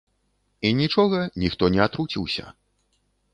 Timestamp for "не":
1.75-1.81